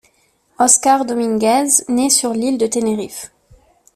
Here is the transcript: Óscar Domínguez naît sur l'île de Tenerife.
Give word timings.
Óscar 0.57 1.05
Domínguez 1.05 1.85
naît 1.87 2.09
sur 2.09 2.33
l'île 2.33 2.57
de 2.57 2.65
Tenerife. 2.65 3.31